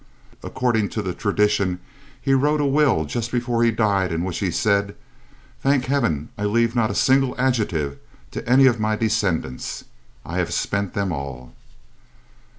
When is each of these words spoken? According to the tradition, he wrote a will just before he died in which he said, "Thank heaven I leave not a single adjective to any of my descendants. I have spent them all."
According 0.41 0.89
to 0.97 1.03
the 1.03 1.13
tradition, 1.13 1.79
he 2.19 2.33
wrote 2.33 2.59
a 2.59 2.65
will 2.65 3.05
just 3.05 3.31
before 3.31 3.63
he 3.63 3.69
died 3.69 4.11
in 4.11 4.23
which 4.23 4.39
he 4.39 4.49
said, 4.49 4.95
"Thank 5.61 5.85
heaven 5.85 6.29
I 6.39 6.45
leave 6.45 6.75
not 6.75 6.89
a 6.89 6.95
single 6.95 7.35
adjective 7.39 7.99
to 8.31 8.49
any 8.49 8.65
of 8.65 8.79
my 8.79 8.95
descendants. 8.95 9.83
I 10.25 10.37
have 10.39 10.53
spent 10.55 10.95
them 10.95 11.11
all." 11.11 11.53